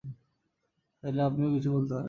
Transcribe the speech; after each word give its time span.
চাইলে 1.03 1.21
আপনিও 1.23 1.49
কিছু 1.49 1.69
বলতে 1.69 1.91
পারেন। 1.91 1.99